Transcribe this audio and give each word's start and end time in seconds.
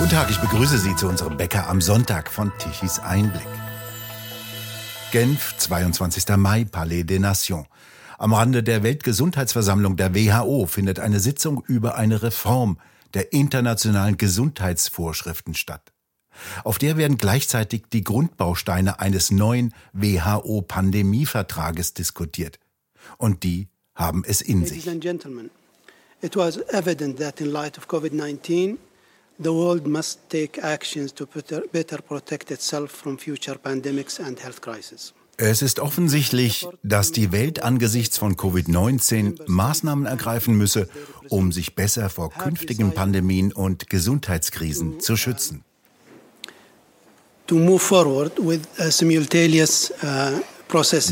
Guten 0.00 0.12
Tag, 0.12 0.30
ich 0.30 0.38
begrüße 0.38 0.78
Sie 0.78 0.96
zu 0.96 1.08
unserem 1.08 1.36
Bäcker 1.36 1.68
am 1.68 1.82
Sonntag 1.82 2.30
von 2.30 2.50
Tichys 2.56 2.98
Einblick. 3.00 3.46
Genf, 5.12 5.54
22. 5.58 6.26
Mai, 6.38 6.64
Palais 6.64 7.04
des 7.04 7.20
Nations. 7.20 7.66
Am 8.16 8.32
Rande 8.32 8.62
der 8.62 8.82
Weltgesundheitsversammlung 8.82 9.98
der 9.98 10.14
WHO 10.14 10.64
findet 10.64 11.00
eine 11.00 11.20
Sitzung 11.20 11.62
über 11.66 11.96
eine 11.96 12.22
Reform 12.22 12.78
der 13.12 13.34
internationalen 13.34 14.16
Gesundheitsvorschriften 14.16 15.54
statt. 15.54 15.92
Auf 16.64 16.78
der 16.78 16.96
werden 16.96 17.18
gleichzeitig 17.18 17.82
die 17.92 18.02
Grundbausteine 18.02 19.00
eines 19.00 19.30
neuen 19.30 19.74
WHO-Pandemievertrages 19.92 21.92
diskutiert. 21.92 22.58
Und 23.18 23.42
die 23.42 23.68
haben 23.94 24.24
es 24.26 24.40
in 24.40 24.64
sich. 24.64 24.88
It 26.22 26.36
was 26.36 26.56
evident 26.68 27.18
that 27.18 27.38
in 27.42 27.50
light 27.50 27.76
of 27.76 27.86
COVID-19 27.86 28.78
the 29.42 29.50
world 29.50 29.86
must 29.86 30.28
take 30.28 30.60
actions 30.62 31.12
to 31.14 31.26
better 31.72 32.02
protect 32.02 32.50
itself 32.50 32.90
from 32.90 33.18
future 33.18 33.56
pandemics 33.58 34.20
and 34.20 34.38
health 34.42 34.60
crises. 34.60 35.14
Es 35.42 35.62
ist 35.62 35.80
offensichtlich, 35.80 36.68
dass 36.82 37.12
die 37.12 37.32
Welt 37.32 37.62
angesichts 37.62 38.18
von 38.18 38.36
Covid-19 38.36 39.40
Maßnahmen 39.46 40.04
ergreifen 40.04 40.54
müsse, 40.54 40.86
um 41.30 41.50
sich 41.50 41.74
besser 41.74 42.10
vor 42.10 42.30
künftigen 42.30 42.92
Pandemien 42.92 43.50
und 43.50 43.88
Gesundheitskrisen 43.88 45.00
zu 45.00 45.16
schützen. 45.16 45.64
Uh, 47.50 47.56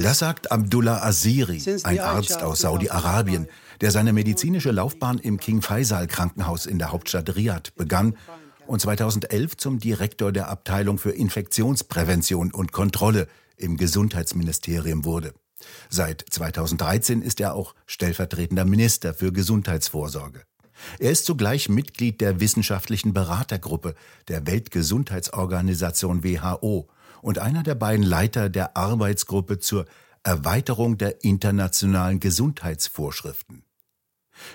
das 0.03 0.19
sagt 0.19 0.53
Abdullah 0.53 1.03
Aziri, 1.03 1.63
ein 1.85 1.99
Arzt 1.99 2.43
aus 2.43 2.61
Saudi-Arabien, 2.61 3.49
der 3.81 3.91
seine 3.91 4.13
medizinische 4.13 4.71
Laufbahn 4.71 5.19
im 5.19 5.39
King 5.39 5.63
Faisal 5.63 6.07
Krankenhaus 6.07 6.67
in 6.67 6.79
der 6.79 6.93
Hauptstadt 6.93 7.37
Riyadh 7.37 7.75
begann 7.77 8.17
und 8.67 8.81
2011 8.81 9.57
zum 9.57 9.79
Direktor 9.79 10.33
der 10.33 10.49
Abteilung 10.49 10.99
für 10.99 11.11
Infektionsprävention 11.11 12.53
und 12.53 12.73
Kontrolle 12.73 13.29
im 13.57 13.77
Gesundheitsministerium 13.77 15.05
wurde. 15.05 15.35
Seit 15.89 16.25
2013 16.29 17.23
ist 17.23 17.41
er 17.41 17.55
auch 17.55 17.75
stellvertretender 17.87 18.65
Minister 18.65 19.15
für 19.15 19.33
Gesundheitsvorsorge. 19.33 20.43
Er 20.99 21.11
ist 21.11 21.25
zugleich 21.25 21.69
Mitglied 21.69 22.21
der 22.21 22.41
wissenschaftlichen 22.41 23.13
Beratergruppe 23.13 23.95
der 24.29 24.47
Weltgesundheitsorganisation 24.47 26.23
WHO 26.23 26.89
und 27.21 27.39
einer 27.39 27.65
der 27.65 27.75
beiden 27.75 28.05
Leiter 28.05 28.49
der 28.49 28.77
Arbeitsgruppe 28.77 29.59
zur 29.59 29.87
Erweiterung 30.23 30.99
der 30.99 31.25
internationalen 31.25 32.21
Gesundheitsvorschriften. 32.21 33.65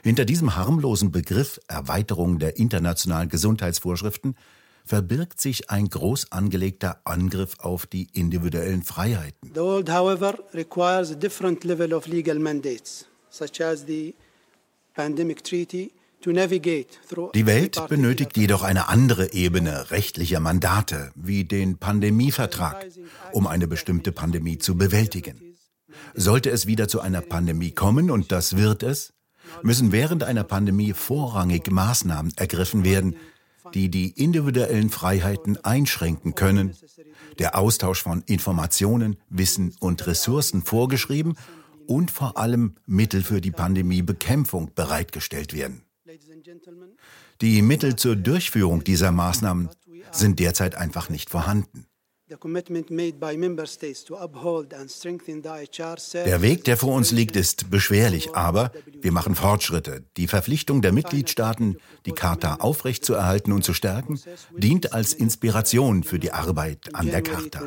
Hinter 0.03 0.25
diesem 0.25 0.55
harmlosen 0.55 1.11
Begriff 1.11 1.59
Erweiterung 1.67 2.39
der 2.39 2.57
internationalen 2.57 3.29
Gesundheitsvorschriften 3.29 4.35
verbirgt 4.85 5.39
sich 5.39 5.69
ein 5.69 5.89
groß 5.89 6.31
angelegter 6.31 6.99
Angriff 7.05 7.55
auf 7.59 7.85
die 7.85 8.07
individuellen 8.13 8.83
Freiheiten. 8.83 9.51
The 9.53 9.61
world, 9.61 9.89
however, 9.89 10.37
requires 10.53 11.11
a 11.11 11.15
different 11.15 11.63
level 11.63 11.93
of 11.93 12.07
legal 12.07 12.39
mandates, 12.39 13.05
such 13.29 13.61
as 13.61 13.85
the 13.87 14.13
pandemic 14.93 15.43
treaty 15.43 15.91
die 16.25 17.45
Welt 17.45 17.87
benötigt 17.89 18.37
jedoch 18.37 18.63
eine 18.63 18.87
andere 18.87 19.33
Ebene 19.33 19.91
rechtlicher 19.91 20.39
Mandate, 20.39 21.11
wie 21.15 21.43
den 21.43 21.77
Pandemievertrag, 21.77 22.85
um 23.33 23.45
eine 23.45 23.67
bestimmte 23.67 24.13
Pandemie 24.13 24.57
zu 24.57 24.77
bewältigen. 24.77 25.57
Sollte 26.13 26.49
es 26.49 26.65
wieder 26.65 26.87
zu 26.87 27.01
einer 27.01 27.21
Pandemie 27.21 27.71
kommen, 27.71 28.09
und 28.09 28.31
das 28.31 28.55
wird 28.55 28.83
es, 28.83 29.12
müssen 29.61 29.91
während 29.91 30.23
einer 30.23 30.43
Pandemie 30.43 30.93
vorrangig 30.93 31.69
Maßnahmen 31.71 32.33
ergriffen 32.35 32.83
werden, 32.83 33.15
die 33.73 33.89
die 33.89 34.09
individuellen 34.11 34.89
Freiheiten 34.89 35.63
einschränken 35.63 36.35
können, 36.35 36.75
der 37.39 37.57
Austausch 37.57 38.03
von 38.03 38.23
Informationen, 38.25 39.17
Wissen 39.29 39.75
und 39.79 40.05
Ressourcen 40.05 40.61
vorgeschrieben 40.63 41.35
und 41.87 42.11
vor 42.11 42.37
allem 42.37 42.75
Mittel 42.85 43.23
für 43.23 43.41
die 43.41 43.51
Pandemiebekämpfung 43.51 44.71
bereitgestellt 44.75 45.53
werden. 45.53 45.83
Die 47.41 47.61
Mittel 47.61 47.95
zur 47.95 48.15
Durchführung 48.15 48.83
dieser 48.83 49.11
Maßnahmen 49.11 49.69
sind 50.11 50.39
derzeit 50.39 50.75
einfach 50.75 51.09
nicht 51.09 51.29
vorhanden. 51.29 51.87
Der 56.25 56.41
Weg, 56.41 56.63
der 56.63 56.77
vor 56.77 56.93
uns 56.93 57.11
liegt, 57.11 57.35
ist 57.35 57.69
beschwerlich, 57.69 58.35
aber 58.35 58.71
wir 59.01 59.11
machen 59.11 59.35
Fortschritte. 59.35 60.03
Die 60.17 60.27
Verpflichtung 60.27 60.81
der 60.81 60.93
Mitgliedstaaten, 60.93 61.77
die 62.05 62.11
Charta 62.11 62.55
aufrechtzuerhalten 62.55 63.51
und 63.51 63.63
zu 63.63 63.73
stärken, 63.73 64.19
dient 64.57 64.93
als 64.93 65.13
Inspiration 65.13 66.03
für 66.03 66.19
die 66.19 66.31
Arbeit 66.31 66.95
an 66.95 67.07
der 67.07 67.21
Charta. 67.21 67.61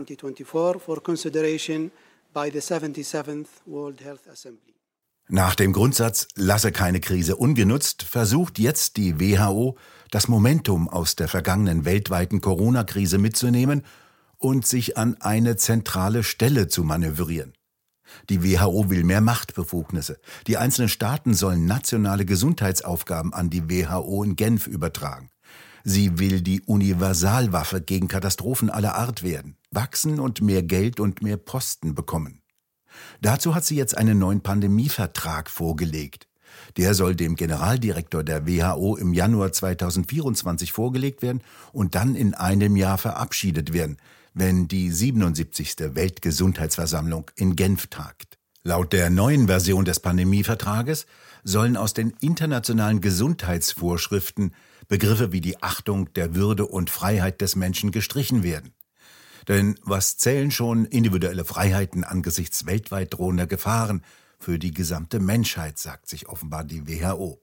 Nach 5.28 5.54
dem 5.56 5.72
Grundsatz 5.72 6.28
Lasse 6.36 6.70
keine 6.70 7.00
Krise 7.00 7.36
ungenutzt 7.36 8.04
versucht 8.04 8.58
jetzt 8.58 8.96
die 8.96 9.20
WHO, 9.20 9.76
das 10.10 10.28
Momentum 10.28 10.88
aus 10.88 11.16
der 11.16 11.28
vergangenen 11.28 11.84
weltweiten 11.84 12.40
Corona-Krise 12.40 13.18
mitzunehmen 13.18 13.82
und 14.38 14.66
sich 14.66 14.96
an 14.96 15.16
eine 15.20 15.56
zentrale 15.56 16.22
Stelle 16.22 16.68
zu 16.68 16.84
manövrieren. 16.84 17.52
Die 18.28 18.42
WHO 18.42 18.90
will 18.90 19.04
mehr 19.04 19.20
Machtbefugnisse. 19.20 20.18
Die 20.46 20.56
einzelnen 20.56 20.88
Staaten 20.88 21.34
sollen 21.34 21.66
nationale 21.66 22.24
Gesundheitsaufgaben 22.24 23.32
an 23.32 23.50
die 23.50 23.68
WHO 23.68 24.22
in 24.22 24.36
Genf 24.36 24.66
übertragen. 24.66 25.30
Sie 25.84 26.18
will 26.18 26.40
die 26.40 26.62
Universalwaffe 26.62 27.80
gegen 27.80 28.08
Katastrophen 28.08 28.70
aller 28.70 28.96
Art 28.96 29.22
werden, 29.22 29.56
wachsen 29.70 30.18
und 30.18 30.40
mehr 30.40 30.62
Geld 30.62 30.98
und 30.98 31.22
mehr 31.22 31.36
Posten 31.36 31.94
bekommen. 31.94 32.42
Dazu 33.20 33.54
hat 33.54 33.64
sie 33.64 33.76
jetzt 33.76 33.96
einen 33.96 34.18
neuen 34.18 34.40
Pandemievertrag 34.40 35.48
vorgelegt. 35.50 36.26
Der 36.76 36.94
soll 36.94 37.14
dem 37.14 37.36
Generaldirektor 37.36 38.24
der 38.24 38.46
WHO 38.46 38.96
im 38.96 39.12
Januar 39.12 39.52
2024 39.52 40.72
vorgelegt 40.72 41.22
werden 41.22 41.42
und 41.72 41.94
dann 41.94 42.14
in 42.14 42.34
einem 42.34 42.76
Jahr 42.76 42.98
verabschiedet 42.98 43.72
werden, 43.72 43.98
wenn 44.36 44.68
die 44.68 44.92
77. 44.92 45.94
Weltgesundheitsversammlung 45.94 47.30
in 47.36 47.56
Genf 47.56 47.86
tagt. 47.86 48.36
Laut 48.62 48.92
der 48.92 49.08
neuen 49.08 49.46
Version 49.46 49.86
des 49.86 49.98
Pandemievertrages 50.00 51.06
sollen 51.42 51.78
aus 51.78 51.94
den 51.94 52.10
internationalen 52.20 53.00
Gesundheitsvorschriften 53.00 54.54
Begriffe 54.88 55.32
wie 55.32 55.40
die 55.40 55.62
Achtung 55.62 56.12
der 56.12 56.34
Würde 56.34 56.66
und 56.66 56.90
Freiheit 56.90 57.40
des 57.40 57.56
Menschen 57.56 57.92
gestrichen 57.92 58.42
werden. 58.42 58.74
Denn 59.48 59.78
was 59.82 60.18
zählen 60.18 60.50
schon 60.50 60.84
individuelle 60.84 61.46
Freiheiten 61.46 62.04
angesichts 62.04 62.66
weltweit 62.66 63.14
drohender 63.14 63.46
Gefahren 63.46 64.02
für 64.38 64.58
die 64.58 64.74
gesamte 64.74 65.18
Menschheit, 65.18 65.78
sagt 65.78 66.10
sich 66.10 66.28
offenbar 66.28 66.64
die 66.64 66.86
WHO. 66.86 67.40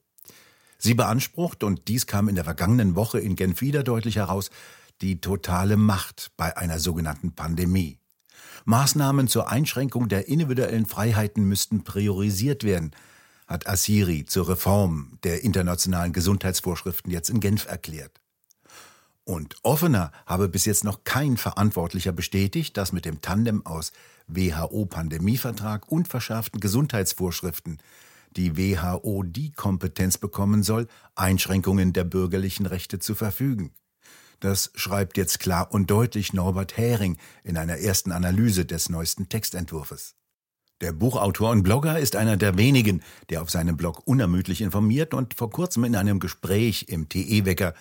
Sie 0.77 0.93
beansprucht, 0.93 1.63
und 1.63 1.87
dies 1.87 2.05
kam 2.05 2.29
in 2.29 2.35
der 2.35 2.43
vergangenen 2.43 2.95
Woche 2.95 3.19
in 3.19 3.35
Genf 3.35 3.61
wieder 3.61 3.81
deutlich 3.81 4.17
heraus, 4.17 4.51
die 5.03 5.19
totale 5.19 5.75
Macht 5.75 6.31
bei 6.37 6.55
einer 6.57 6.79
sogenannten 6.79 7.33
Pandemie. 7.33 7.99
Maßnahmen 8.65 9.27
zur 9.27 9.49
Einschränkung 9.49 10.07
der 10.07 10.29
individuellen 10.29 10.85
Freiheiten 10.85 11.43
müssten 11.43 11.83
priorisiert 11.83 12.63
werden, 12.63 12.91
hat 13.45 13.67
Assiri 13.67 14.25
zur 14.25 14.47
Reform 14.47 15.19
der 15.23 15.43
internationalen 15.43 16.13
Gesundheitsvorschriften 16.13 17.11
jetzt 17.11 17.29
in 17.29 17.41
Genf 17.41 17.67
erklärt. 17.67 18.21
Und 19.25 19.57
offener 19.63 20.13
habe 20.25 20.47
bis 20.47 20.63
jetzt 20.65 20.85
noch 20.85 21.03
kein 21.03 21.35
Verantwortlicher 21.35 22.13
bestätigt, 22.13 22.77
dass 22.77 22.93
mit 22.93 23.03
dem 23.03 23.21
Tandem 23.21 23.65
aus 23.65 23.91
WHO-Pandemievertrag 24.27 25.91
und 25.91 26.07
verschärften 26.07 26.61
Gesundheitsvorschriften 26.61 27.79
die 28.37 28.57
WHO 28.57 29.23
die 29.23 29.51
Kompetenz 29.51 30.17
bekommen 30.17 30.63
soll, 30.63 30.87
Einschränkungen 31.15 31.91
der 31.91 32.05
bürgerlichen 32.05 32.65
Rechte 32.65 32.99
zu 32.99 33.15
verfügen. 33.15 33.71
Das 34.43 34.71
schreibt 34.75 35.15
jetzt 35.15 35.39
klar 35.39 35.69
und 35.71 35.89
deutlich 35.89 36.33
Norbert 36.33 36.75
Hering 36.75 37.17
in 37.45 37.55
einer 37.55 37.77
ersten 37.77 38.11
Analyse 38.11 38.65
des 38.65 38.89
neuesten 38.89 39.29
Textentwurfes. 39.29 40.17
Der 40.81 40.91
Buchautor 40.91 41.51
und 41.51 41.63
Blogger 41.63 41.97
ist 41.97 42.17
einer 42.17 42.35
der 42.35 42.57
wenigen, 42.57 43.03
der 43.29 43.41
auf 43.41 43.49
seinem 43.49 43.77
Blog 43.77 44.01
unermüdlich 44.05 44.59
informiert 44.59 45.13
und 45.13 45.33
vor 45.33 45.49
kurzem 45.49 45.85
in 45.85 45.95
einem 45.95 46.19
Gespräch 46.19 46.87
im 46.89 47.07
TE-Wecker 47.07 47.73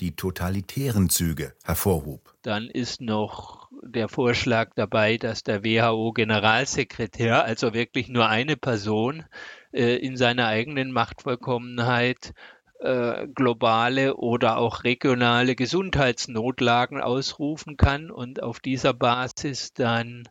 die 0.00 0.16
totalitären 0.16 1.10
Züge 1.10 1.52
hervorhob. 1.62 2.34
Dann 2.40 2.68
ist 2.68 3.02
noch 3.02 3.68
der 3.82 4.08
Vorschlag 4.08 4.70
dabei, 4.76 5.18
dass 5.18 5.42
der 5.42 5.62
WHO-Generalsekretär, 5.62 7.44
also 7.44 7.74
wirklich 7.74 8.08
nur 8.08 8.28
eine 8.28 8.56
Person, 8.56 9.24
äh, 9.72 9.96
in 9.96 10.16
seiner 10.16 10.46
eigenen 10.46 10.90
Machtvollkommenheit 10.90 12.32
äh, 12.80 13.26
globale 13.28 14.16
oder 14.16 14.58
auch 14.58 14.84
regionale 14.84 15.56
Gesundheitsnotlagen 15.56 17.00
ausrufen 17.00 17.76
kann 17.76 18.10
und 18.10 18.42
auf 18.42 18.60
dieser 18.60 18.94
Basis 18.94 19.72
dann 19.72 20.28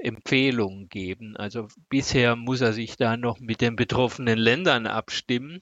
Empfehlungen 0.00 0.88
geben. 0.88 1.36
Also 1.36 1.68
bisher 1.88 2.36
muss 2.36 2.60
er 2.60 2.72
sich 2.72 2.96
da 2.96 3.16
noch 3.16 3.38
mit 3.38 3.60
den 3.60 3.76
betroffenen 3.76 4.38
Ländern 4.38 4.86
abstimmen. 4.86 5.60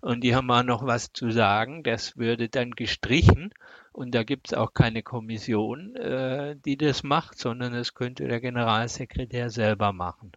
Und 0.00 0.22
die 0.22 0.34
haben 0.34 0.50
auch 0.50 0.62
noch 0.62 0.86
was 0.86 1.12
zu 1.12 1.30
sagen. 1.30 1.82
Das 1.82 2.16
würde 2.16 2.48
dann 2.48 2.72
gestrichen. 2.72 3.52
Und 3.92 4.14
da 4.14 4.22
gibt 4.22 4.48
es 4.48 4.54
auch 4.54 4.74
keine 4.74 5.02
Kommission, 5.02 5.96
äh, 5.96 6.54
die 6.64 6.76
das 6.76 7.02
macht, 7.02 7.38
sondern 7.38 7.72
das 7.72 7.94
könnte 7.94 8.28
der 8.28 8.40
Generalsekretär 8.40 9.50
selber 9.50 9.92
machen. 9.92 10.32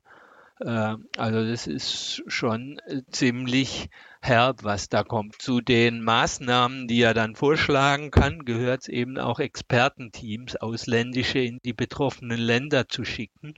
Äh, 0.61 0.95
also 1.17 1.45
das 1.45 1.67
ist 1.67 2.23
schon 2.27 2.79
ziemlich 3.09 3.89
herb, 4.21 4.63
was 4.63 4.89
da 4.89 5.03
kommt. 5.03 5.41
Zu 5.41 5.61
den 5.61 6.01
Maßnahmen, 6.03 6.87
die 6.87 7.01
er 7.01 7.13
dann 7.13 7.35
vorschlagen 7.35 8.11
kann, 8.11 8.45
gehört 8.45 8.81
es 8.81 8.87
eben 8.87 9.17
auch 9.17 9.39
Expertenteams, 9.39 10.55
ausländische 10.57 11.39
in 11.39 11.59
die 11.65 11.73
betroffenen 11.73 12.39
Länder 12.39 12.87
zu 12.87 13.03
schicken. 13.05 13.55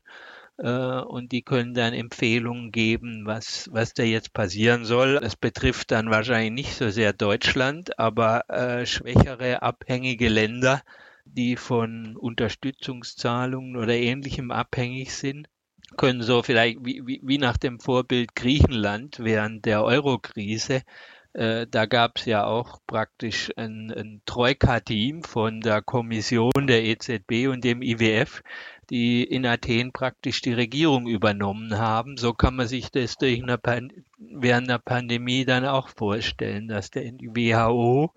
Äh, 0.57 1.01
und 1.01 1.31
die 1.33 1.41
können 1.43 1.73
dann 1.73 1.93
Empfehlungen 1.93 2.71
geben, 2.71 3.25
was, 3.25 3.69
was 3.71 3.93
da 3.93 4.03
jetzt 4.03 4.33
passieren 4.33 4.85
soll. 4.85 5.19
Das 5.19 5.35
betrifft 5.35 5.91
dann 5.91 6.09
wahrscheinlich 6.09 6.53
nicht 6.53 6.75
so 6.75 6.89
sehr 6.89 7.11
Deutschland, 7.13 7.99
aber 7.99 8.49
äh, 8.49 8.85
schwächere, 8.85 9.61
abhängige 9.61 10.29
Länder, 10.29 10.81
die 11.25 11.57
von 11.57 12.15
Unterstützungszahlungen 12.17 13.75
oder 13.77 13.93
ähnlichem 13.93 14.51
abhängig 14.51 15.13
sind 15.13 15.47
können 15.93 16.21
so 16.21 16.43
vielleicht 16.43 16.79
wie, 16.85 17.01
wie, 17.05 17.21
wie 17.23 17.37
nach 17.37 17.57
dem 17.57 17.79
Vorbild 17.79 18.35
Griechenland 18.35 19.19
während 19.19 19.65
der 19.65 19.83
Euro-Krise 19.83 20.83
äh, 21.33 21.65
da 21.69 21.87
gab 21.87 22.17
es 22.17 22.25
ja 22.25 22.45
auch 22.45 22.77
praktisch 22.85 23.51
ein, 23.57 23.91
ein 23.91 24.21
Troika-Team 24.25 25.23
von 25.23 25.61
der 25.61 25.81
Kommission 25.81 26.67
der 26.67 26.83
EZB 26.83 27.47
und 27.47 27.63
dem 27.63 27.81
IWF, 27.81 28.43
die 28.91 29.23
in 29.23 29.45
Athen 29.47 29.91
praktisch 29.91 30.41
die 30.41 30.53
Regierung 30.53 31.07
übernommen 31.07 31.79
haben. 31.79 32.17
So 32.17 32.33
kann 32.33 32.55
man 32.55 32.67
sich 32.67 32.91
das 32.91 33.17
durch 33.17 33.41
eine 33.41 33.59
während 34.19 34.69
der 34.69 34.77
Pandemie 34.77 35.43
dann 35.43 35.65
auch 35.65 35.89
vorstellen, 35.89 36.67
dass 36.67 36.91
der 36.91 37.05
WHO 37.05 38.13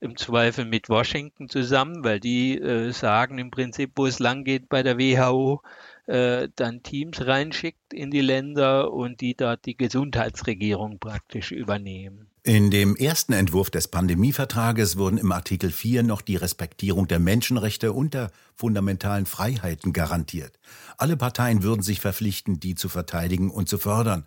im 0.00 0.16
Zweifel 0.16 0.64
mit 0.64 0.88
Washington 0.88 1.48
zusammen, 1.48 2.02
weil 2.04 2.18
die 2.18 2.58
äh, 2.58 2.90
sagen 2.90 3.38
im 3.38 3.50
Prinzip, 3.52 3.92
wo 3.96 4.06
es 4.06 4.18
lang 4.18 4.42
geht 4.44 4.68
bei 4.68 4.82
der 4.82 4.98
WHO, 4.98 5.62
äh, 6.08 6.48
dann 6.56 6.82
Teams 6.82 7.26
reinschickt 7.26 7.92
in 7.92 8.10
die 8.10 8.22
Länder 8.22 8.92
und 8.92 9.20
die 9.20 9.34
dort 9.34 9.66
die 9.66 9.76
Gesundheitsregierung 9.76 10.98
praktisch 10.98 11.52
übernehmen. 11.52 12.30
In 12.44 12.70
dem 12.70 12.96
ersten 12.96 13.34
Entwurf 13.34 13.68
des 13.68 13.88
Pandemievertrages 13.88 14.96
wurden 14.96 15.18
im 15.18 15.32
Artikel 15.32 15.70
4 15.70 16.02
noch 16.02 16.22
die 16.22 16.36
Respektierung 16.36 17.08
der 17.08 17.18
Menschenrechte 17.18 17.92
und 17.92 18.14
der 18.14 18.30
fundamentalen 18.54 19.26
Freiheiten 19.26 19.92
garantiert. 19.92 20.58
Alle 20.96 21.18
Parteien 21.18 21.62
würden 21.62 21.82
sich 21.82 22.00
verpflichten, 22.00 22.58
die 22.58 22.74
zu 22.74 22.88
verteidigen 22.88 23.50
und 23.50 23.68
zu 23.68 23.76
fördern. 23.76 24.26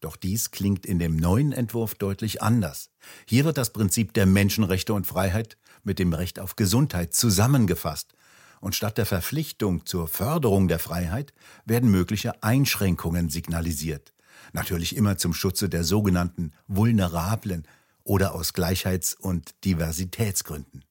Doch 0.00 0.16
dies 0.16 0.50
klingt 0.50 0.86
in 0.86 0.98
dem 0.98 1.16
neuen 1.16 1.52
Entwurf 1.52 1.94
deutlich 1.94 2.40
anders. 2.40 2.88
Hier 3.26 3.44
wird 3.44 3.58
das 3.58 3.74
Prinzip 3.74 4.14
der 4.14 4.24
Menschenrechte 4.24 4.94
und 4.94 5.06
Freiheit 5.06 5.58
mit 5.84 5.98
dem 5.98 6.14
Recht 6.14 6.40
auf 6.40 6.56
Gesundheit 6.56 7.12
zusammengefasst 7.12 8.14
und 8.60 8.74
statt 8.74 8.98
der 8.98 9.06
Verpflichtung 9.06 9.86
zur 9.86 10.08
Förderung 10.08 10.68
der 10.68 10.78
Freiheit 10.78 11.32
werden 11.64 11.90
mögliche 11.90 12.42
Einschränkungen 12.42 13.30
signalisiert. 13.30 14.12
Natürlich 14.52 14.96
immer 14.96 15.18
zum 15.18 15.34
Schutze 15.34 15.68
der 15.68 15.84
sogenannten 15.84 16.52
Vulnerablen 16.66 17.66
oder 18.04 18.34
aus 18.34 18.54
Gleichheits- 18.54 19.14
und 19.14 19.54
Diversitätsgründen. 19.64 20.84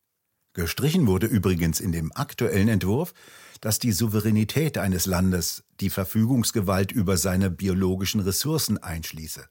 Gestrichen 0.53 1.07
wurde 1.07 1.27
übrigens 1.27 1.79
in 1.79 1.91
dem 1.91 2.11
aktuellen 2.15 2.67
Entwurf, 2.67 3.13
dass 3.61 3.79
die 3.79 3.91
Souveränität 3.91 4.77
eines 4.77 5.05
Landes 5.05 5.63
die 5.79 5.89
Verfügungsgewalt 5.89 6.91
über 6.91 7.17
seine 7.17 7.49
biologischen 7.49 8.21
Ressourcen 8.21 8.77
einschließe. 8.77 9.47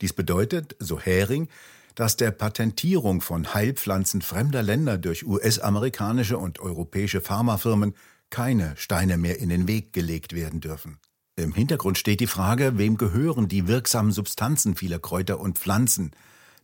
Dies 0.00 0.12
bedeutet, 0.12 0.76
so 0.78 0.98
Hering, 0.98 1.48
dass 1.94 2.16
der 2.16 2.30
Patentierung 2.30 3.20
von 3.20 3.54
Heilpflanzen 3.54 4.22
fremder 4.22 4.62
Länder 4.62 4.98
durch 4.98 5.26
US-amerikanische 5.26 6.38
und 6.38 6.60
europäische 6.60 7.20
Pharmafirmen 7.20 7.94
keine 8.30 8.74
Steine 8.76 9.18
mehr 9.18 9.38
in 9.38 9.50
den 9.50 9.68
Weg 9.68 9.92
gelegt 9.92 10.34
werden 10.34 10.60
dürfen. 10.60 10.98
Im 11.36 11.54
Hintergrund 11.54 11.98
steht 11.98 12.20
die 12.20 12.26
Frage, 12.26 12.76
wem 12.76 12.96
gehören 12.96 13.48
die 13.48 13.66
wirksamen 13.66 14.12
Substanzen 14.12 14.74
vieler 14.76 14.98
Kräuter 14.98 15.40
und 15.40 15.58
Pflanzen, 15.58 16.12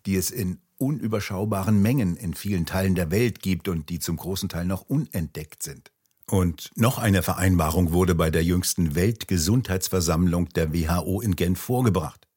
die 0.06 0.16
es 0.16 0.30
in 0.30 0.60
unüberschaubaren 0.76 1.80
Mengen 1.80 2.16
in 2.16 2.34
vielen 2.34 2.66
Teilen 2.66 2.94
der 2.94 3.10
Welt 3.10 3.40
gibt 3.40 3.68
und 3.68 3.88
die 3.88 3.98
zum 3.98 4.16
großen 4.16 4.48
Teil 4.48 4.64
noch 4.64 4.82
unentdeckt 4.82 5.62
sind. 5.62 5.90
Und 6.26 6.70
noch 6.76 6.98
eine 6.98 7.22
Vereinbarung 7.22 7.92
wurde 7.92 8.14
bei 8.14 8.30
der 8.30 8.44
jüngsten 8.44 8.94
Weltgesundheitsversammlung 8.94 10.50
der 10.50 10.74
WHO 10.74 11.22
in 11.22 11.36
Genf 11.36 11.58
vorgebracht. 11.58 12.27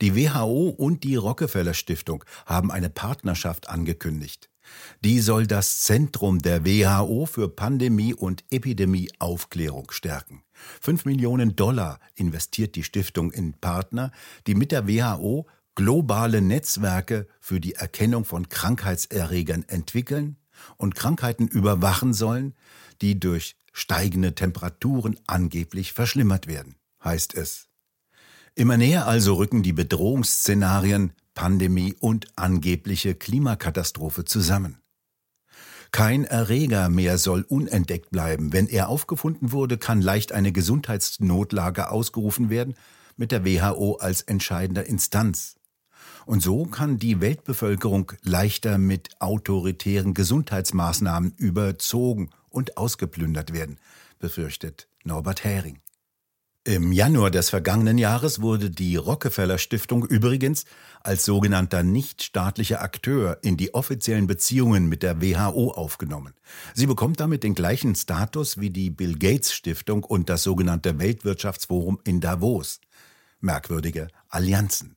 Die 0.00 0.16
WHO 0.16 0.68
und 0.68 1.04
die 1.04 1.16
Rockefeller 1.16 1.74
Stiftung 1.74 2.24
haben 2.46 2.70
eine 2.70 2.90
Partnerschaft 2.90 3.68
angekündigt. 3.68 4.48
Die 5.04 5.20
soll 5.20 5.46
das 5.46 5.80
Zentrum 5.80 6.38
der 6.38 6.64
WHO 6.64 7.26
für 7.26 7.48
Pandemie 7.48 8.14
und 8.14 8.44
Epidemieaufklärung 8.50 9.90
stärken. 9.90 10.44
Fünf 10.80 11.04
Millionen 11.04 11.56
Dollar 11.56 11.98
investiert 12.14 12.76
die 12.76 12.84
Stiftung 12.84 13.32
in 13.32 13.54
Partner, 13.54 14.12
die 14.46 14.54
mit 14.54 14.72
der 14.72 14.86
WHO 14.88 15.46
globale 15.74 16.42
Netzwerke 16.42 17.26
für 17.40 17.60
die 17.60 17.74
Erkennung 17.74 18.24
von 18.24 18.48
Krankheitserregern 18.48 19.64
entwickeln 19.68 20.36
und 20.76 20.94
Krankheiten 20.94 21.48
überwachen 21.48 22.14
sollen, 22.14 22.54
die 23.00 23.18
durch 23.18 23.56
steigende 23.72 24.34
Temperaturen 24.34 25.18
angeblich 25.26 25.92
verschlimmert 25.92 26.46
werden, 26.46 26.76
heißt 27.02 27.34
es. 27.34 27.68
Immer 28.54 28.76
näher 28.76 29.06
also 29.06 29.34
rücken 29.34 29.62
die 29.62 29.72
Bedrohungsszenarien 29.72 31.12
Pandemie 31.34 31.94
und 31.98 32.26
angebliche 32.36 33.14
Klimakatastrophe 33.14 34.24
zusammen. 34.24 34.78
Kein 35.90 36.24
Erreger 36.24 36.88
mehr 36.88 37.18
soll 37.18 37.42
unentdeckt 37.42 38.10
bleiben. 38.10 38.52
Wenn 38.52 38.66
er 38.66 38.88
aufgefunden 38.88 39.52
wurde, 39.52 39.78
kann 39.78 40.00
leicht 40.00 40.32
eine 40.32 40.52
Gesundheitsnotlage 40.52 41.90
ausgerufen 41.90 42.50
werden, 42.50 42.74
mit 43.16 43.32
der 43.32 43.44
WHO 43.44 43.96
als 43.96 44.22
entscheidender 44.22 44.86
Instanz. 44.86 45.56
Und 46.24 46.42
so 46.42 46.64
kann 46.64 46.98
die 46.98 47.20
Weltbevölkerung 47.20 48.12
leichter 48.22 48.78
mit 48.78 49.20
autoritären 49.20 50.14
Gesundheitsmaßnahmen 50.14 51.34
überzogen 51.36 52.30
und 52.48 52.76
ausgeplündert 52.76 53.52
werden, 53.52 53.78
befürchtet 54.18 54.88
Norbert 55.04 55.44
Hering. 55.44 55.78
Im 56.64 56.92
Januar 56.92 57.32
des 57.32 57.50
vergangenen 57.50 57.98
Jahres 57.98 58.40
wurde 58.40 58.70
die 58.70 58.94
Rockefeller 58.94 59.58
Stiftung 59.58 60.06
übrigens 60.06 60.64
als 61.00 61.24
sogenannter 61.24 61.82
nichtstaatlicher 61.82 62.82
Akteur 62.82 63.38
in 63.42 63.56
die 63.56 63.74
offiziellen 63.74 64.28
Beziehungen 64.28 64.88
mit 64.88 65.02
der 65.02 65.20
WHO 65.20 65.72
aufgenommen. 65.72 66.34
Sie 66.72 66.86
bekommt 66.86 67.18
damit 67.18 67.42
den 67.42 67.56
gleichen 67.56 67.96
Status 67.96 68.60
wie 68.60 68.70
die 68.70 68.90
Bill 68.90 69.18
Gates 69.18 69.52
Stiftung 69.52 70.04
und 70.04 70.28
das 70.28 70.44
sogenannte 70.44 71.00
Weltwirtschaftsforum 71.00 71.98
in 72.04 72.20
Davos. 72.20 72.80
Merkwürdige 73.40 74.06
Allianzen. 74.28 74.94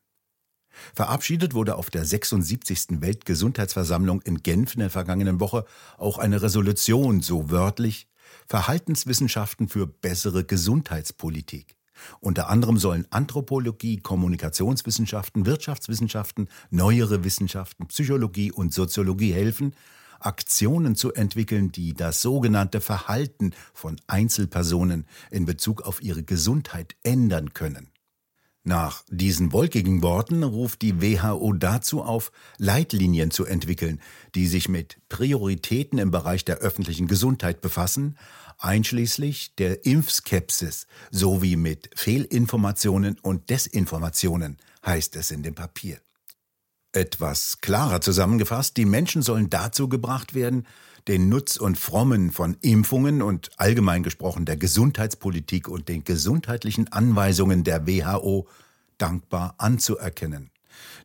Verabschiedet 0.94 1.56
wurde 1.56 1.78
auf 1.78 1.90
der 1.90 2.06
76. 2.06 3.02
Weltgesundheitsversammlung 3.02 4.22
in 4.22 4.44
Genf 4.44 4.76
in 4.76 4.82
der 4.82 4.92
vergangenen 4.92 5.40
Woche 5.40 5.66
auch 5.98 6.20
eine 6.20 6.44
Resolution 6.44 7.22
so 7.22 7.50
wörtlich 7.50 8.08
Verhaltenswissenschaften 8.48 9.68
für 9.68 9.88
bessere 9.88 10.44
Gesundheitspolitik. 10.44 11.76
Unter 12.20 12.50
anderem 12.50 12.78
sollen 12.78 13.08
Anthropologie, 13.10 13.98
Kommunikationswissenschaften, 13.98 15.46
Wirtschaftswissenschaften, 15.46 16.50
neuere 16.70 17.24
Wissenschaften, 17.24 17.88
Psychologie 17.88 18.52
und 18.52 18.74
Soziologie 18.74 19.34
helfen, 19.34 19.74
Aktionen 20.20 20.96
zu 20.96 21.14
entwickeln, 21.14 21.72
die 21.72 21.94
das 21.94 22.22
sogenannte 22.22 22.82
Verhalten 22.82 23.52
von 23.74 23.98
Einzelpersonen 24.08 25.06
in 25.32 25.46
Bezug 25.46 25.82
auf 25.84 26.02
ihre 26.02 26.24
Gesundheit 26.24 26.96
ändern 27.04 27.54
können. 27.54 27.90
Nach 28.68 29.04
diesen 29.10 29.54
wolkigen 29.54 30.02
Worten 30.02 30.42
ruft 30.42 30.82
die 30.82 31.00
WHO 31.00 31.54
dazu 31.54 32.02
auf, 32.02 32.32
Leitlinien 32.58 33.30
zu 33.30 33.46
entwickeln, 33.46 34.02
die 34.34 34.48
sich 34.48 34.68
mit 34.70 34.98
Prioritäten 35.08 36.00
im 36.00 36.10
Bereich 36.10 36.46
der 36.46 36.58
öffentlichen 36.58 37.08
Gesundheit 37.08 37.62
befassen, 37.62 38.18
einschließlich 38.58 39.54
der 39.54 39.86
Impfskepsis 39.86 40.88
sowie 41.12 41.58
mit 41.58 41.92
Fehlinformationen 41.96 43.20
und 43.20 43.52
Desinformationen, 43.52 44.58
heißt 44.84 45.16
es 45.16 45.30
in 45.30 45.44
dem 45.44 45.54
Papier. 45.54 46.00
Etwas 46.92 47.62
klarer 47.62 48.02
zusammengefasst, 48.02 48.78
die 48.78 48.86
Menschen 48.86 49.22
sollen 49.22 49.52
dazu 49.52 49.90
gebracht 49.90 50.34
werden, 50.34 50.66
den 51.08 51.30
Nutz 51.30 51.58
und 51.58 51.78
Frommen 51.78 52.32
von 52.32 52.58
Impfungen 52.62 53.22
und 53.22 53.52
allgemein 53.58 54.04
gesprochen 54.04 54.46
der 54.46 54.58
Gesundheitspolitik 54.58 55.68
und 55.68 55.88
den 55.88 56.04
gesundheitlichen 56.04 56.92
Anweisungen 56.92 57.64
der 57.64 57.88
WHO 57.88 58.48
dankbar 58.98 59.56
anzuerkennen. 59.58 60.50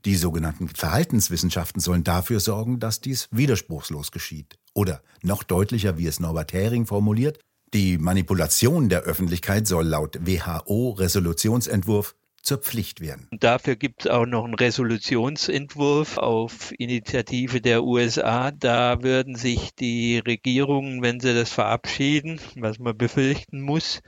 Die 0.04 0.16
sogenannten 0.16 0.68
Verhaltenswissenschaften 0.68 1.80
sollen 1.80 2.04
dafür 2.04 2.40
sorgen, 2.40 2.80
dass 2.80 3.00
dies 3.00 3.28
widerspruchslos 3.30 4.10
geschieht. 4.10 4.58
Oder 4.72 5.02
noch 5.22 5.42
deutlicher, 5.42 5.98
wie 5.98 6.06
es 6.06 6.20
Norbert 6.20 6.52
Hering 6.52 6.86
formuliert, 6.86 7.38
die 7.72 7.98
Manipulation 7.98 8.88
der 8.88 9.02
Öffentlichkeit 9.02 9.66
soll 9.66 9.86
laut 9.86 10.18
WHO-Resolutionsentwurf 10.26 12.16
zur 12.42 12.58
Pflicht 12.58 13.00
werden. 13.00 13.28
Dafür 13.32 13.76
gibt 13.76 14.04
es 14.04 14.10
auch 14.10 14.26
noch 14.26 14.44
einen 14.44 14.54
Resolutionsentwurf 14.54 16.18
auf 16.18 16.72
Initiative 16.78 17.60
der 17.60 17.84
USA. 17.84 18.50
Da 18.50 19.02
würden 19.02 19.36
sich 19.36 19.74
die 19.74 20.18
Regierungen, 20.18 21.02
wenn 21.02 21.20
sie 21.20 21.34
das 21.34 21.50
verabschieden, 21.50 22.40
was 22.56 22.78
man 22.78 22.96
befürchten 22.96 23.60
muss, 23.60 24.00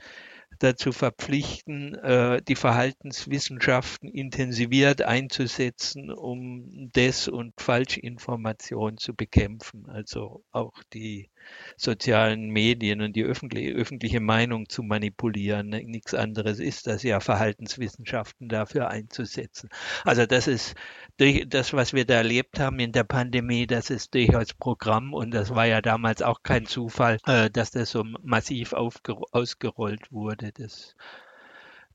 dazu 0.59 0.91
verpflichten, 0.91 1.95
äh, 1.95 2.41
die 2.41 2.55
Verhaltenswissenschaften 2.55 4.09
intensiviert 4.09 5.01
einzusetzen, 5.01 6.11
um 6.11 6.91
Des- 6.91 7.27
und 7.27 7.53
Falschinformation 7.59 8.97
zu 8.97 9.13
bekämpfen. 9.13 9.89
Also 9.89 10.43
auch 10.51 10.73
die 10.93 11.29
sozialen 11.77 12.49
Medien 12.49 13.01
und 13.01 13.15
die 13.15 13.23
öffentliche, 13.23 13.71
öffentliche 13.71 14.19
Meinung 14.19 14.69
zu 14.69 14.83
manipulieren. 14.83 15.69
Nichts 15.69 16.13
anderes 16.13 16.59
ist 16.59 16.87
das 16.87 17.03
ja, 17.03 17.19
Verhaltenswissenschaften 17.19 18.49
dafür 18.49 18.89
einzusetzen. 18.89 19.69
Also 20.03 20.25
das 20.25 20.47
ist 20.47 20.75
durch 21.17 21.45
das, 21.47 21.73
was 21.73 21.93
wir 21.93 22.05
da 22.05 22.15
erlebt 22.15 22.59
haben 22.59 22.79
in 22.79 22.91
der 22.91 23.03
Pandemie, 23.03 23.67
das 23.67 23.89
ist 23.89 24.13
durchaus 24.13 24.53
Programm 24.53 25.13
und 25.13 25.31
das 25.31 25.53
war 25.53 25.65
ja 25.65 25.81
damals 25.81 26.21
auch 26.21 26.43
kein 26.43 26.65
Zufall, 26.65 27.17
äh, 27.25 27.49
dass 27.49 27.71
das 27.71 27.91
so 27.91 28.03
massiv 28.21 28.73
ausgerollt 28.73 30.11
wurde. 30.11 30.51
Das 30.53 30.95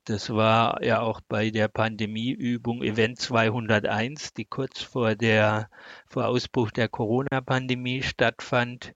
das 0.09 0.31
war 0.31 0.83
ja 0.83 1.03
auch 1.03 1.21
bei 1.21 1.51
der 1.51 1.69
Pandemieübung 1.69 2.83
Event 2.83 3.21
201, 3.21 4.33
die 4.33 4.47
kurz 4.47 4.81
vor 4.81 5.15
der 5.15 5.69
vor 6.07 6.29
Ausbruch 6.29 6.71
der 6.71 6.89
Corona-Pandemie 6.89 8.03
stattfand. 8.03 8.95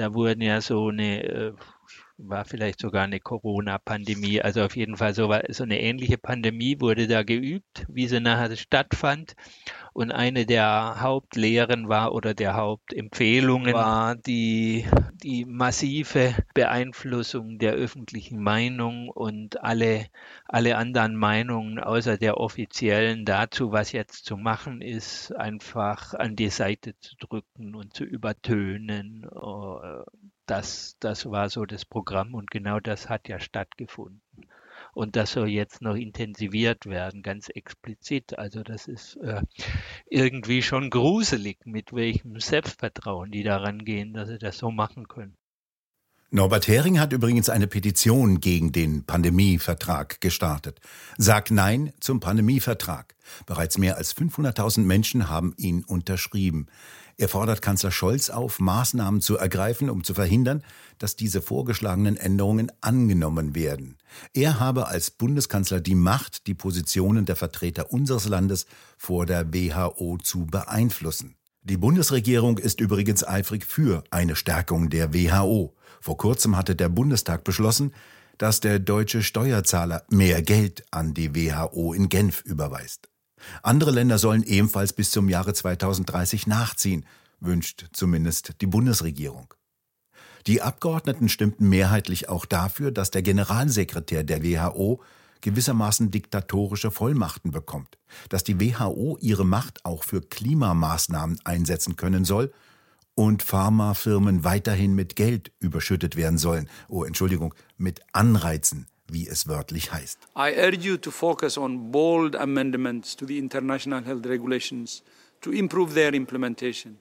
Da 0.00 0.14
wurden 0.14 0.40
ja 0.40 0.62
so 0.62 0.88
eine, 0.88 1.22
äh, 1.24 1.52
war 2.28 2.44
vielleicht 2.44 2.80
sogar 2.80 3.04
eine 3.04 3.20
Corona-Pandemie, 3.20 4.40
also 4.40 4.62
auf 4.62 4.76
jeden 4.76 4.96
Fall 4.96 5.14
so, 5.14 5.32
so 5.48 5.64
eine 5.64 5.80
ähnliche 5.80 6.18
Pandemie 6.18 6.80
wurde 6.80 7.06
da 7.06 7.22
geübt, 7.22 7.86
wie 7.88 8.08
sie 8.08 8.20
nachher 8.20 8.54
stattfand. 8.56 9.34
Und 9.92 10.12
eine 10.12 10.46
der 10.46 10.96
Hauptlehren 11.00 11.88
war 11.88 12.12
oder 12.14 12.32
der 12.32 12.54
Hauptempfehlungen 12.54 13.74
war 13.74 14.14
die, 14.14 14.86
die 15.14 15.44
massive 15.44 16.34
Beeinflussung 16.54 17.58
der 17.58 17.72
öffentlichen 17.72 18.40
Meinung 18.40 19.08
und 19.08 19.62
alle, 19.62 20.06
alle 20.46 20.76
anderen 20.76 21.16
Meinungen 21.16 21.80
außer 21.80 22.18
der 22.18 22.38
offiziellen 22.38 23.24
dazu, 23.24 23.72
was 23.72 23.92
jetzt 23.92 24.24
zu 24.24 24.36
machen 24.36 24.80
ist, 24.80 25.32
einfach 25.32 26.14
an 26.14 26.36
die 26.36 26.50
Seite 26.50 26.94
zu 27.00 27.16
drücken 27.16 27.74
und 27.74 27.92
zu 27.94 28.04
übertönen. 28.04 29.28
Das, 30.50 30.96
das 30.98 31.30
war 31.30 31.48
so 31.48 31.64
das 31.64 31.84
Programm 31.84 32.34
und 32.34 32.50
genau 32.50 32.80
das 32.80 33.08
hat 33.08 33.28
ja 33.28 33.38
stattgefunden. 33.38 34.20
Und 34.94 35.14
das 35.14 35.30
soll 35.30 35.48
jetzt 35.48 35.80
noch 35.80 35.94
intensiviert 35.94 36.86
werden, 36.86 37.22
ganz 37.22 37.48
explizit. 37.50 38.36
Also 38.36 38.64
das 38.64 38.88
ist 38.88 39.14
äh, 39.18 39.42
irgendwie 40.06 40.62
schon 40.62 40.90
gruselig, 40.90 41.64
mit 41.66 41.92
welchem 41.92 42.40
Selbstvertrauen 42.40 43.30
die 43.30 43.44
daran 43.44 43.84
gehen, 43.84 44.12
dass 44.12 44.28
sie 44.28 44.38
das 44.38 44.58
so 44.58 44.72
machen 44.72 45.06
können. 45.06 45.36
Norbert 46.32 46.68
Hering 46.68 47.00
hat 47.00 47.12
übrigens 47.12 47.48
eine 47.48 47.66
Petition 47.66 48.38
gegen 48.38 48.70
den 48.70 49.02
Pandemievertrag 49.02 50.20
gestartet. 50.20 50.78
Sag 51.18 51.50
Nein 51.50 51.92
zum 51.98 52.20
Pandemievertrag. 52.20 53.16
Bereits 53.46 53.78
mehr 53.78 53.96
als 53.96 54.16
500.000 54.16 54.82
Menschen 54.82 55.28
haben 55.28 55.54
ihn 55.56 55.82
unterschrieben. 55.82 56.68
Er 57.16 57.28
fordert 57.28 57.62
Kanzler 57.62 57.90
Scholz 57.90 58.30
auf, 58.30 58.60
Maßnahmen 58.60 59.20
zu 59.20 59.38
ergreifen, 59.38 59.90
um 59.90 60.04
zu 60.04 60.14
verhindern, 60.14 60.62
dass 60.98 61.16
diese 61.16 61.42
vorgeschlagenen 61.42 62.16
Änderungen 62.16 62.70
angenommen 62.80 63.56
werden. 63.56 63.98
Er 64.32 64.60
habe 64.60 64.86
als 64.86 65.10
Bundeskanzler 65.10 65.80
die 65.80 65.96
Macht, 65.96 66.46
die 66.46 66.54
Positionen 66.54 67.24
der 67.24 67.34
Vertreter 67.34 67.92
unseres 67.92 68.28
Landes 68.28 68.66
vor 68.96 69.26
der 69.26 69.52
WHO 69.52 70.18
zu 70.22 70.46
beeinflussen. 70.46 71.34
Die 71.62 71.76
Bundesregierung 71.76 72.56
ist 72.56 72.80
übrigens 72.80 73.26
eifrig 73.26 73.66
für 73.66 74.04
eine 74.10 74.36
Stärkung 74.36 74.90
der 74.90 75.12
WHO. 75.12 75.74
Vor 76.00 76.16
kurzem 76.16 76.56
hatte 76.56 76.74
der 76.74 76.88
Bundestag 76.88 77.44
beschlossen, 77.44 77.92
dass 78.38 78.60
der 78.60 78.78
deutsche 78.78 79.22
Steuerzahler 79.22 80.02
mehr 80.08 80.40
Geld 80.40 80.84
an 80.90 81.12
die 81.12 81.34
WHO 81.34 81.92
in 81.92 82.08
Genf 82.08 82.42
überweist. 82.42 83.10
Andere 83.62 83.90
Länder 83.90 84.18
sollen 84.18 84.42
ebenfalls 84.42 84.92
bis 84.92 85.10
zum 85.10 85.28
Jahre 85.28 85.52
2030 85.52 86.46
nachziehen, 86.46 87.04
wünscht 87.38 87.88
zumindest 87.92 88.60
die 88.60 88.66
Bundesregierung. 88.66 89.52
Die 90.46 90.62
Abgeordneten 90.62 91.28
stimmten 91.28 91.68
mehrheitlich 91.68 92.28
auch 92.28 92.46
dafür, 92.46 92.90
dass 92.90 93.10
der 93.10 93.22
Generalsekretär 93.22 94.24
der 94.24 94.42
WHO 94.42 95.02
gewissermaßen 95.42 96.10
diktatorische 96.10 96.90
Vollmachten 96.90 97.50
bekommt, 97.50 97.98
dass 98.28 98.44
die 98.44 98.60
WHO 98.60 99.18
ihre 99.20 99.44
Macht 99.44 99.84
auch 99.84 100.04
für 100.04 100.20
Klimamaßnahmen 100.22 101.40
einsetzen 101.44 101.96
können 101.96 102.24
soll 102.24 102.52
und 103.20 103.42
Pharmafirmen 103.42 104.44
weiterhin 104.44 104.94
mit 104.94 105.14
Geld 105.14 105.52
überschüttet 105.58 106.16
werden 106.16 106.38
sollen. 106.38 106.70
Oh, 106.88 107.04
Entschuldigung, 107.04 107.54
mit 107.76 108.00
Anreizen, 108.12 108.86
wie 109.12 109.28
es 109.28 109.46
wörtlich 109.46 109.92
heißt. 109.92 110.18
I 110.34 110.58
urge 110.58 110.78
you 110.78 110.96
to 110.96 111.10
focus 111.10 111.58
on 111.58 111.92
bold 111.92 112.34
amendments 112.34 113.14
to 113.14 113.26
the 113.26 113.36
international 113.36 114.02
health 114.02 114.24
regulations 114.26 115.02
to 115.42 115.50
improve 115.50 115.92
their 115.92 116.14
implementation. 116.14 116.96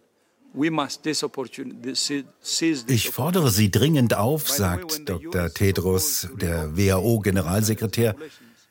Ich 2.88 3.10
fordere 3.12 3.52
Sie 3.52 3.72
dringend 3.72 4.14
auf, 4.16 4.50
sagt 4.50 5.08
Dr. 5.08 5.54
Tedros, 5.54 6.28
der 6.42 6.76
WHO-Generalsekretär, 6.76 8.16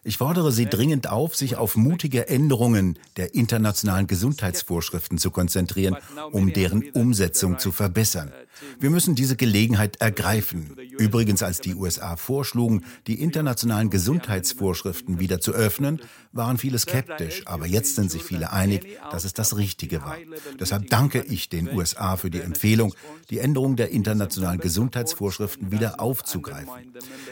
ich 0.09 0.17
fordere 0.17 0.53
Sie 0.53 0.65
dringend 0.65 1.11
auf, 1.11 1.37
sich 1.37 1.57
auf 1.57 1.77
mutige 1.77 2.29
Änderungen 2.29 2.99
der 3.19 3.35
internationalen 3.35 4.07
Gesundheitsvorschriften 4.07 5.19
zu 5.19 5.31
konzentrieren, 5.31 5.99
um 6.33 6.55
deren 6.55 6.89
Umsetzung 6.93 7.59
zu 7.59 7.73
verbessern. 7.73 8.33
Wir 8.81 8.91
müssen 8.91 9.15
diese 9.15 9.37
Gelegenheit 9.37 10.01
ergreifen. 10.01 10.77
Übrigens, 10.99 11.43
als 11.43 11.61
die 11.61 11.75
USA 11.75 12.17
vorschlugen, 12.17 12.85
die 13.07 13.21
internationalen 13.21 13.91
Gesundheitsvorschriften 13.91 15.21
wieder 15.21 15.41
zu 15.41 15.53
öffnen, 15.53 16.01
waren 16.33 16.59
viele 16.59 16.79
skeptisch, 16.79 17.43
aber 17.47 17.67
jetzt 17.67 17.97
sind 17.97 18.11
sich 18.11 18.23
viele 18.23 18.53
einig, 18.53 18.87
dass 19.11 19.25
es 19.25 19.35
das 19.35 19.57
Richtige 19.57 20.03
war. 20.03 20.17
Deshalb 20.59 20.89
danke 20.89 21.23
ich 21.23 21.49
den 21.49 21.69
USA 21.69 22.17
für 22.17 22.31
die 22.31 22.41
Empfehlung, 22.41 22.95
die 23.31 23.39
Änderung 23.39 23.77
der 23.77 23.91
internationalen 23.91 24.61
Gesundheitsvorschriften 24.61 25.71
wieder 25.71 26.01
aufzugreifen. 26.01 26.73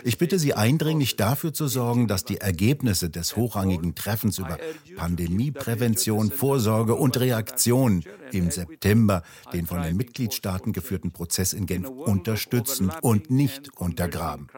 Ich 0.05 0.19
bitte 0.19 0.39
Sie 0.39 0.55
eindringlich 0.55 1.17
dafür 1.17 1.53
zu 1.53 1.69
sorgen, 1.69 2.07
dass 2.07 2.25
die 2.25 2.41
Ergebnisse 2.67 3.11
des 3.11 3.37
hochrangigen 3.37 3.95
Treffens 3.95 4.39
über 4.39 4.59
Pandemieprävention, 4.97 6.33
Vorsorge 6.33 6.97
und 6.97 7.17
Reaktion 7.21 8.03
im 8.33 8.51
September 8.51 9.23
den 9.53 9.67
von 9.67 9.83
den 9.83 9.97
Mitgliedstaaten 9.97 10.73
geführten 10.73 11.13
Prozess 11.13 11.53
in 11.53 11.67
Genf 11.67 11.89
unterstützen 11.89 12.91
und 13.03 13.31
nicht 13.31 13.79
untergraben. 13.79 14.49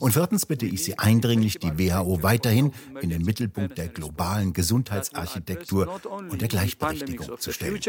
Und 0.00 0.12
viertens 0.12 0.46
bitte 0.46 0.64
ich 0.64 0.82
Sie 0.82 0.98
eindringlich, 0.98 1.58
die 1.58 1.78
WHO 1.78 2.22
weiterhin 2.22 2.72
in 3.02 3.10
den 3.10 3.22
Mittelpunkt 3.22 3.76
der 3.76 3.88
globalen 3.88 4.54
Gesundheitsarchitektur 4.54 6.00
und 6.30 6.40
der 6.40 6.48
Gleichberechtigung 6.48 7.38
zu 7.38 7.52
stellen. 7.52 7.80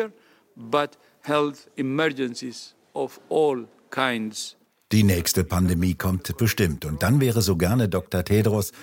Die 4.92 5.04
nächste 5.04 5.44
Pandemie 5.46 5.94
kommt 5.94 6.36
bestimmt. 6.36 6.84
Und 6.84 7.02
dann 7.02 7.22
wäre 7.22 7.42
so 7.42 7.56
gerne 7.56 7.88
Dr. 7.88 8.26
Tedros, 8.26 8.74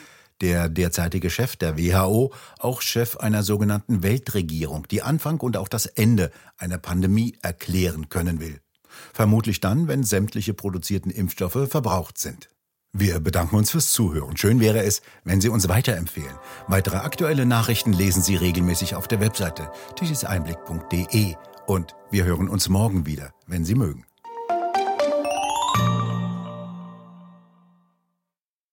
der 0.41 0.69
derzeitige 0.69 1.31
Chef 1.31 1.57
der 1.57 1.79
WHO, 1.79 2.33
auch 2.59 2.83
Chef 2.83 3.17
einer 3.17 3.43
sogenannten 3.43 4.03
Weltregierung, 4.03 4.87
die 4.89 5.03
Anfang 5.03 5.41
und 5.41 5.57
auch 5.57 5.69
das 5.69 5.87
Ende 5.87 6.31
einer 6.59 6.79
Pandemie 6.79 7.37
erklären 7.43 8.09
können 8.09 8.41
will. 8.41 8.61
Vermutlich 9.13 9.61
dann, 9.61 9.89
wenn 9.89 10.05
sämtliche 10.05 10.55
produzierten 10.55 11.11
Impfstoffe 11.11 11.69
verbraucht 11.69 12.19
sind. 12.19 12.51
Wir 12.93 13.21
bedanken 13.21 13.57
uns 13.57 13.73
fürs 13.73 13.93
Zuhören. 13.93 14.39
Schön 14.39 14.59
wäre 14.59 14.83
es, 14.83 15.03
wenn 15.23 15.43
Sie 15.43 15.51
uns 15.51 15.69
weiterempfehlen. 15.69 16.35
Weitere 16.67 16.97
aktuelle 16.97 17.45
Nachrichten 17.45 17.93
lesen 17.93 18.23
Sie 18.23 18.37
regelmäßig 18.37 18.95
auf 18.95 19.07
der 19.07 19.21
Webseite 19.21 19.71
tischeseinblick.de 19.97 21.35
und 21.67 21.95
wir 22.11 22.25
hören 22.25 22.49
uns 22.49 22.71
morgen 22.71 23.05
wieder, 23.05 23.33
wenn 23.47 23.67
Sie 23.67 23.75
mögen. 23.75 24.07